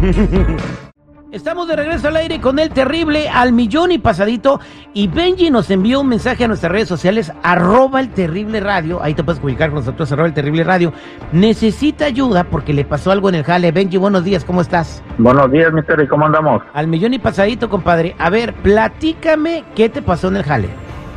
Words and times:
Estamos 1.32 1.68
de 1.68 1.76
regreso 1.76 2.08
al 2.08 2.16
aire 2.16 2.40
con 2.40 2.58
el 2.58 2.70
terrible 2.70 3.28
al 3.28 3.52
millón 3.52 3.92
y 3.92 3.98
pasadito. 3.98 4.58
Y 4.94 5.06
Benji 5.06 5.50
nos 5.50 5.70
envió 5.70 6.00
un 6.00 6.08
mensaje 6.08 6.44
a 6.44 6.48
nuestras 6.48 6.72
redes 6.72 6.88
sociales, 6.88 7.32
arroba 7.44 8.00
el 8.00 8.10
terrible 8.10 8.58
radio. 8.58 9.00
Ahí 9.00 9.14
te 9.14 9.22
puedes 9.22 9.38
comunicar 9.38 9.70
con 9.70 9.78
nosotros, 9.78 10.10
arroba 10.10 10.26
el 10.26 10.34
terrible 10.34 10.64
radio. 10.64 10.92
Necesita 11.30 12.06
ayuda 12.06 12.44
porque 12.44 12.72
le 12.72 12.84
pasó 12.84 13.12
algo 13.12 13.28
en 13.28 13.36
el 13.36 13.44
jale. 13.44 13.70
Benji, 13.70 13.96
buenos 13.96 14.24
días, 14.24 14.44
¿cómo 14.44 14.60
estás? 14.60 15.04
Buenos 15.18 15.52
días, 15.52 15.72
mister, 15.72 16.00
¿y 16.00 16.08
cómo 16.08 16.26
andamos? 16.26 16.62
Al 16.74 16.88
millón 16.88 17.14
y 17.14 17.20
pasadito, 17.20 17.68
compadre. 17.68 18.16
A 18.18 18.28
ver, 18.28 18.52
platícame 18.54 19.62
qué 19.76 19.88
te 19.88 20.02
pasó 20.02 20.28
en 20.28 20.36
el 20.36 20.42
jale. 20.42 20.68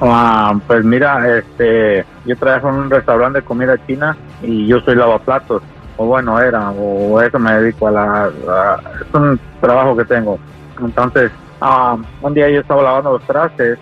Ah, 0.00 0.54
pues 0.68 0.84
mira, 0.84 1.36
este, 1.38 2.04
yo 2.26 2.36
trabajo 2.36 2.68
en 2.68 2.74
un 2.76 2.90
restaurante 2.90 3.40
de 3.40 3.44
comida 3.44 3.74
china 3.86 4.16
y 4.42 4.68
yo 4.68 4.78
soy 4.80 4.94
lavaplatos 4.94 5.62
o 5.96 6.06
bueno 6.06 6.40
era, 6.40 6.70
o 6.70 7.20
eso 7.20 7.38
me 7.38 7.52
dedico 7.54 7.88
a 7.88 7.90
la, 7.90 8.30
es 9.00 9.14
un 9.14 9.38
trabajo 9.60 9.96
que 9.96 10.04
tengo. 10.04 10.38
Entonces, 10.80 11.30
ah, 11.60 11.96
un 12.22 12.34
día 12.34 12.48
yo 12.50 12.60
estaba 12.60 12.82
lavando 12.82 13.12
los 13.12 13.22
trastes 13.22 13.78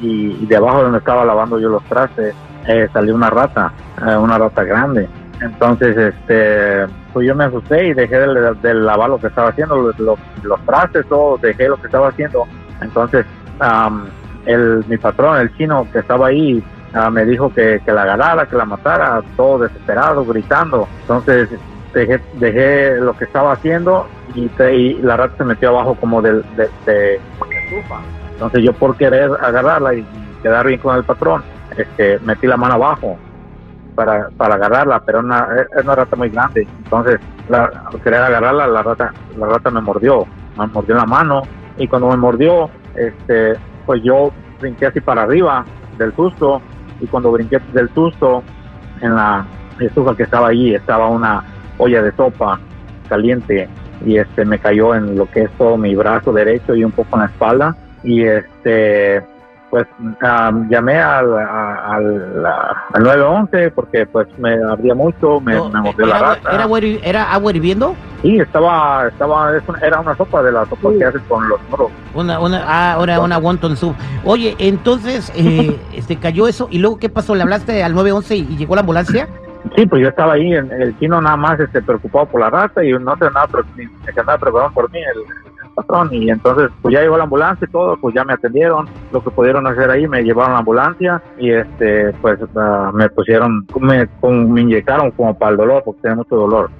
y, 0.00 0.46
de 0.46 0.56
abajo 0.56 0.82
donde 0.82 0.98
estaba 0.98 1.24
lavando 1.24 1.58
yo 1.58 1.68
los 1.68 1.84
trastes 1.84 2.34
eh, 2.66 2.88
salió 2.92 3.14
una 3.14 3.30
rata, 3.30 3.72
eh, 4.06 4.16
una 4.16 4.38
rata 4.38 4.64
grande. 4.64 5.08
Entonces, 5.40 5.96
este, 5.96 6.86
pues 7.12 7.26
yo 7.26 7.34
me 7.34 7.44
asusté 7.44 7.88
y 7.88 7.94
dejé 7.94 8.18
de, 8.18 8.74
lavar 8.74 9.10
lo 9.10 9.18
que 9.18 9.26
estaba 9.26 9.48
haciendo, 9.48 9.76
los, 9.76 10.60
trastes, 10.64 11.06
todo, 11.08 11.36
dejé 11.38 11.68
lo 11.68 11.76
que 11.76 11.86
estaba 11.86 12.08
haciendo. 12.08 12.44
Entonces, 12.80 13.26
el, 14.46 14.84
mi 14.88 14.96
patrón, 14.98 15.40
el 15.40 15.56
chino 15.56 15.86
que 15.92 15.98
estaba 15.98 16.28
ahí, 16.28 16.62
Ah, 16.94 17.10
me 17.10 17.24
dijo 17.24 17.52
que, 17.52 17.80
la 17.86 18.02
agarrara, 18.02 18.46
que 18.46 18.56
la 18.56 18.66
matara, 18.66 19.22
todo 19.36 19.60
desesperado, 19.60 20.24
gritando. 20.26 20.86
Entonces 21.02 21.48
dejé, 21.94 22.20
dejé 22.34 22.96
lo 22.96 23.14
que 23.14 23.24
estaba 23.24 23.52
haciendo 23.52 24.06
y, 24.34 24.94
la 25.02 25.16
rata 25.16 25.36
se 25.38 25.44
metió 25.44 25.70
abajo 25.70 25.94
como 25.94 26.20
de, 26.20 26.42
de, 26.86 27.20
Entonces 28.32 28.62
yo 28.62 28.72
por 28.74 28.96
querer 28.96 29.30
agarrarla 29.40 29.94
y 29.94 30.06
quedar 30.42 30.66
bien 30.66 30.80
con 30.80 30.96
el 30.96 31.04
patrón, 31.04 31.42
este, 31.76 32.18
metí 32.20 32.46
la 32.46 32.56
mano 32.56 32.74
abajo 32.74 33.16
para, 33.94 34.28
para 34.36 34.56
agarrarla, 34.56 35.00
pero 35.00 35.20
una, 35.20 35.48
es 35.74 35.84
una 35.84 35.94
rata 35.94 36.16
muy 36.16 36.28
grande. 36.28 36.66
Entonces 36.84 37.20
la, 37.48 37.64
al 37.64 38.00
querer 38.02 38.20
agarrarla, 38.20 38.66
la 38.66 38.82
rata, 38.82 39.12
la 39.38 39.46
rata 39.46 39.70
me 39.70 39.80
mordió, 39.80 40.26
me 40.58 40.66
mordió 40.66 40.94
la 40.94 41.06
mano 41.06 41.42
y 41.78 41.88
cuando 41.88 42.08
me 42.08 42.16
mordió, 42.18 42.68
este, 42.94 43.54
pues 43.86 44.02
yo 44.02 44.30
brinqué 44.60 44.86
así 44.86 45.00
para 45.00 45.22
arriba 45.22 45.64
del 45.96 46.14
susto 46.14 46.60
y 47.02 47.06
cuando 47.06 47.32
brinqué 47.32 47.58
del 47.74 47.92
susto 47.92 48.42
en 49.00 49.14
la 49.14 49.44
estufa 49.80 50.16
que 50.16 50.22
estaba 50.22 50.48
allí 50.48 50.74
estaba 50.74 51.08
una 51.08 51.44
olla 51.76 52.02
de 52.02 52.12
sopa 52.12 52.60
caliente 53.08 53.68
y 54.06 54.16
este 54.16 54.44
me 54.44 54.58
cayó 54.58 54.94
en 54.94 55.16
lo 55.16 55.26
que 55.30 55.42
es 55.42 55.50
todo 55.58 55.76
mi 55.76 55.94
brazo 55.94 56.32
derecho 56.32 56.74
y 56.74 56.84
un 56.84 56.92
poco 56.92 57.16
en 57.16 57.20
la 57.20 57.26
espalda 57.26 57.76
y 58.04 58.22
este 58.22 59.22
pues 59.72 59.86
llamé 60.68 60.98
al, 60.98 61.34
al, 61.34 62.44
911 62.92 63.70
porque 63.70 64.04
pues 64.04 64.28
me 64.36 64.52
ardía 64.52 64.94
mucho, 64.94 65.40
me, 65.40 65.58
mordió 65.58 66.04
la 66.04 66.18
rata. 66.18 66.52
¿Era, 66.52 66.66
¿Era 67.02 67.32
agua 67.32 67.52
hirviendo? 67.52 67.96
Sí, 68.20 68.38
estaba, 68.38 69.08
estaba, 69.08 69.50
era 69.80 70.00
una 70.00 70.14
sopa 70.14 70.42
de 70.42 70.52
la 70.52 70.66
sopa 70.66 70.90
que 70.90 71.02
haces 71.06 71.22
con 71.26 71.48
los 71.48 71.58
moros. 71.70 71.90
Una, 72.12 72.38
una, 72.38 72.62
ah, 72.66 72.92
ahora 72.92 73.18
una 73.20 73.38
wonton 73.38 73.74
soup. 73.74 73.96
Oye, 74.24 74.54
entonces, 74.58 75.32
eh, 75.34 75.80
este, 75.94 76.16
cayó 76.16 76.48
eso, 76.48 76.68
y 76.70 76.76
luego, 76.76 76.98
¿qué 76.98 77.08
pasó? 77.08 77.34
¿Le 77.34 77.40
hablaste 77.40 77.82
al 77.82 77.94
911 77.94 78.36
y, 78.36 78.56
llegó 78.58 78.74
la 78.74 78.82
ambulancia? 78.82 79.26
Sí, 79.74 79.86
pues 79.86 80.02
yo 80.02 80.08
estaba 80.08 80.34
ahí, 80.34 80.52
en, 80.52 80.70
el 80.70 80.98
chino 80.98 81.18
nada 81.22 81.38
más 81.38 81.58
este, 81.58 81.80
preocupado 81.80 82.26
por 82.26 82.42
la 82.42 82.50
rata 82.50 82.84
y 82.84 82.92
no 82.92 83.16
se 83.16 83.24
nada, 83.30 83.48
ni, 83.74 83.86
se 83.86 84.20
andaba 84.20 84.36
preocupado 84.36 84.70
por 84.74 84.90
mí, 84.92 84.98
el, 84.98 85.51
patrón 85.72 86.08
y 86.12 86.30
entonces 86.30 86.70
pues 86.80 86.94
ya 86.94 87.00
llegó 87.00 87.16
la 87.16 87.24
ambulancia 87.24 87.66
y 87.68 87.70
todo, 87.70 87.96
pues 87.96 88.14
ya 88.14 88.24
me 88.24 88.34
atendieron, 88.34 88.88
lo 89.12 89.22
que 89.22 89.30
pudieron 89.30 89.66
hacer 89.66 89.90
ahí, 89.90 90.06
me 90.06 90.22
llevaron 90.22 90.52
a 90.52 90.54
la 90.54 90.58
ambulancia 90.60 91.22
y 91.38 91.50
este 91.50 92.12
pues 92.20 92.38
ah, 92.56 92.90
me 92.94 93.08
pusieron, 93.10 93.66
me, 93.80 94.08
me, 94.22 94.60
inyectaron 94.60 95.10
como 95.12 95.36
para 95.36 95.52
el 95.52 95.56
dolor, 95.56 95.82
porque 95.84 96.02
tenía 96.02 96.16
mucho 96.16 96.36
dolor 96.36 96.70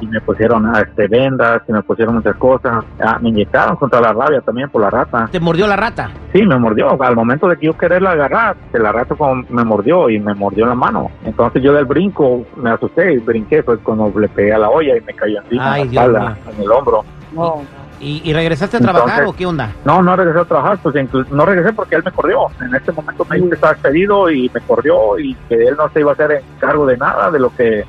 y 0.00 0.06
me 0.06 0.20
pusieron 0.20 0.66
ah, 0.66 0.80
este 0.80 1.08
vendas 1.08 1.62
y 1.68 1.72
me 1.72 1.82
pusieron 1.82 2.16
muchas 2.16 2.36
cosas, 2.36 2.84
ah, 3.00 3.18
me 3.20 3.30
inyectaron 3.30 3.76
contra 3.76 4.00
la 4.00 4.12
rabia 4.12 4.40
también 4.40 4.68
por 4.70 4.82
la 4.82 4.90
rata. 4.90 5.28
¿Te 5.30 5.40
mordió 5.40 5.66
la 5.66 5.76
rata? 5.76 6.10
Sí, 6.32 6.42
me 6.42 6.58
mordió, 6.58 7.00
al 7.02 7.16
momento 7.16 7.48
de 7.48 7.56
que 7.56 7.66
yo 7.66 7.76
quererla 7.76 8.12
agarrar, 8.12 8.56
la 8.72 8.92
rata 8.92 9.14
como 9.14 9.42
me 9.48 9.64
mordió 9.64 10.08
y 10.10 10.18
me 10.18 10.34
mordió 10.34 10.66
la 10.66 10.74
mano, 10.74 11.10
entonces 11.24 11.62
yo 11.62 11.72
del 11.72 11.84
brinco 11.84 12.44
me 12.56 12.70
asusté 12.70 13.14
y 13.14 13.18
brinqué 13.18 13.62
pues 13.62 13.78
cuando 13.82 14.12
le 14.18 14.28
pegué 14.28 14.52
a 14.52 14.58
la 14.58 14.68
olla 14.68 14.96
y 14.96 15.00
me 15.00 15.14
cayó 15.14 15.40
encima 15.42 15.78
en 15.78 15.86
la 15.86 15.92
espalda, 15.92 16.38
en 16.54 16.62
el 16.62 16.70
hombro. 16.70 17.04
No. 17.32 17.62
¿Y, 18.00 18.32
regresaste 18.32 18.76
a 18.76 18.80
trabajar 18.80 19.24
o 19.24 19.32
qué 19.32 19.44
onda? 19.46 19.72
No, 19.84 20.02
no 20.02 20.14
regresé 20.14 20.40
a 20.40 20.44
trabajar, 20.44 20.78
pues 20.82 20.94
no 21.30 21.44
regresé 21.44 21.72
porque 21.72 21.96
él 21.96 22.02
me 22.04 22.12
corrió. 22.12 22.46
En 22.60 22.74
este 22.74 22.92
momento 22.92 23.26
me 23.28 23.36
dijo 23.36 23.48
que 23.48 23.54
estaba 23.56 23.72
despedido 23.72 24.30
y 24.30 24.50
me 24.54 24.60
corrió 24.60 25.18
y 25.18 25.34
que 25.48 25.54
él 25.54 25.74
no 25.76 25.88
se 25.90 26.00
iba 26.00 26.10
a 26.10 26.14
hacer 26.14 26.42
cargo 26.60 26.86
de 26.86 26.96
nada, 26.96 27.30
de 27.30 27.40
lo 27.40 27.54
que, 27.54 27.84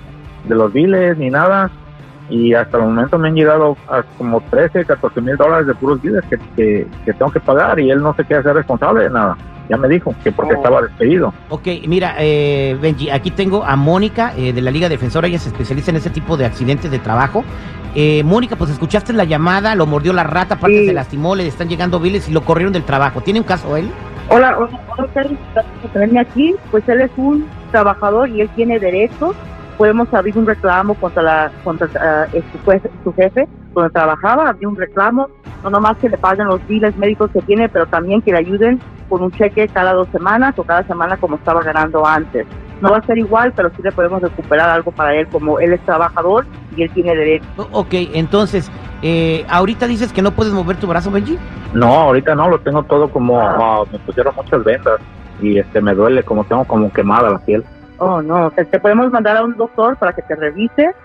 de 0.46 0.56
los 0.56 0.74
biles 0.74 1.18
ni 1.18 1.30
nada. 1.30 1.70
Y 2.30 2.54
hasta 2.54 2.78
el 2.78 2.84
momento 2.84 3.18
me 3.18 3.28
han 3.28 3.36
llegado 3.36 3.76
a 3.88 4.04
como 4.18 4.42
13, 4.42 4.86
14 4.86 5.22
mil 5.22 5.36
dólares 5.36 5.68
de 5.68 5.76
puros 5.76 6.02
biles 6.02 6.24
que, 6.26 6.38
que, 6.56 7.14
tengo 7.14 7.32
que 7.32 7.40
pagar 7.40 7.80
y 7.80 7.90
él 7.90 8.02
no 8.02 8.14
se 8.14 8.24
quiere 8.24 8.42
hacer 8.42 8.56
responsable 8.56 9.04
de 9.04 9.10
nada 9.10 9.36
ya 9.70 9.78
me 9.78 9.88
dijo 9.88 10.14
que 10.24 10.32
porque 10.32 10.56
oh. 10.56 10.58
estaba 10.58 10.82
despedido. 10.82 11.34
Ok, 11.50 11.68
mira, 11.88 12.16
eh, 12.18 12.78
Benji, 12.82 13.10
aquí 13.10 13.32
tengo 13.32 13.64
a 13.64 13.76
Mónica 13.76 14.34
eh, 14.36 14.52
de 14.52 14.62
la 14.62 14.72
Liga 14.72 14.90
Defensora, 14.90 15.28
ella 15.28 15.40
se 15.40 15.50
especializa 15.50 15.92
en 15.92 15.98
ese 15.98 16.10
tipo 16.10 16.36
de 16.36 16.46
accidentes 16.46 16.90
de 16.92 17.00
trabajo. 17.00 17.44
Eh, 17.96 18.24
Mónica, 18.24 18.56
pues 18.56 18.72
escuchaste 18.72 19.14
la 19.14 19.24
llamada, 19.24 19.76
lo 19.76 19.86
mordió 19.86 20.14
la 20.14 20.24
rata, 20.24 20.56
aparte 20.56 20.86
se 20.86 20.94
lastimó, 20.94 21.36
le 21.36 21.48
están 21.48 21.70
llegando 21.70 22.00
biles 22.00 22.28
y 22.30 22.32
lo 22.32 22.42
corrieron 22.42 22.74
del 22.74 22.84
trabajo. 22.84 23.22
¿Tiene 23.22 23.40
un 23.40 23.46
caso 23.46 23.78
él? 23.78 23.90
Hola, 24.30 24.58
hola, 24.58 24.80
hola, 25.94 26.22
aquí. 26.22 26.56
Pues 26.70 26.88
él 26.88 27.02
es 27.02 27.12
un 27.18 27.48
trabajador 27.72 28.30
y 28.30 28.42
él 28.42 28.50
tiene 28.56 28.80
derechos. 28.80 29.36
Podemos 29.78 30.14
abrir 30.14 30.38
un 30.38 30.46
reclamo 30.46 30.94
contra 30.96 31.24
la 31.24 31.52
contra 31.64 31.88
uh, 31.88 32.42
su, 32.52 32.90
su, 33.04 33.14
jefe 33.14 33.48
donde 33.74 33.90
trabajaba, 33.92 34.50
abrir 34.50 34.68
un 34.68 34.76
reclamo, 34.76 35.30
no 35.64 35.70
nomás 35.70 35.98
que 35.98 36.10
le 36.10 36.18
paguen 36.18 36.48
los 36.48 36.66
biles 36.68 36.96
médicos 36.98 37.32
que 37.32 37.42
tiene, 37.42 37.70
pero 37.70 37.86
también 37.86 38.22
que 38.22 38.32
le 38.32 38.40
ayuden 38.40 38.80
con 39.10 39.24
un 39.24 39.32
cheque 39.32 39.68
cada 39.68 39.94
dos 39.94 40.08
semanas 40.10 40.58
o 40.58 40.64
cada 40.64 40.84
semana 40.84 41.18
como 41.18 41.36
estaba 41.36 41.62
ganando 41.62 42.06
antes. 42.06 42.46
No 42.82 42.92
va 42.92 42.98
a 42.98 43.06
ser 43.06 43.18
igual, 43.18 43.52
pero 43.54 43.70
sí 43.76 43.82
le 43.82 43.92
podemos 43.92 44.22
recuperar 44.22 44.70
algo 44.70 44.92
para 44.92 45.14
él, 45.16 45.28
como 45.28 45.60
él 45.60 45.74
es 45.74 45.82
trabajador 45.82 46.46
y 46.78 46.84
él 46.84 46.92
tiene 46.92 47.16
derecho. 47.16 47.46
Ok, 47.72 47.94
entonces, 48.14 48.72
eh, 49.02 49.46
¿ahorita 49.50 49.88
dices 49.88 50.14
que 50.14 50.22
no 50.22 50.32
puedes 50.32 50.54
mover 50.54 50.78
tu 50.78 50.88
brazo, 50.88 51.12
Benji? 51.12 51.38
No, 51.74 51.88
ahorita 51.88 52.36
no, 52.36 52.48
lo 52.48 52.60
tengo 52.60 52.84
todo 52.84 53.10
como, 53.10 53.40
ah, 53.42 53.84
me 53.92 54.00
pusieron 54.00 54.34
muchas 54.36 54.64
vendas 54.64 55.02
y 55.42 55.58
este 55.58 55.82
me 55.82 55.94
duele, 55.94 56.24
como 56.24 56.46
tengo 56.46 56.64
como 56.66 56.92
quemada 56.94 57.30
la 57.30 57.40
piel. 57.40 57.66
Oh, 57.98 58.22
no, 58.22 58.50
te 58.52 58.80
podemos 58.80 59.12
mandar 59.12 59.36
a 59.36 59.44
un 59.44 59.58
doctor 59.58 59.98
para 59.98 60.14
que 60.14 60.22
te 60.22 60.36
revise 60.36 60.96